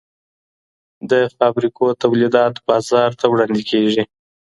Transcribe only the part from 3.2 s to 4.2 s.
وړاندې کیږي.